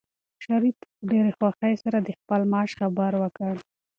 شریف 0.43 0.75
په 0.81 0.87
ډېرې 1.11 1.31
خوښۍ 1.37 1.73
سره 1.83 1.97
د 2.01 2.09
خپل 2.19 2.41
معاش 2.51 2.71
خبر 2.79 3.11
ورکړ. 3.17 3.53